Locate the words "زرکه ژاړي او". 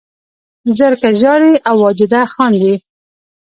0.77-1.75